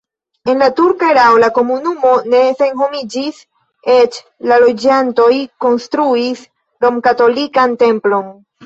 [0.51, 3.43] En la turka erao la komunumo ne senhomiĝis,
[3.99, 4.19] eĉ
[4.53, 5.31] la loĝantoj
[5.69, 6.47] konstruis
[6.89, 8.39] romkatolikan templon.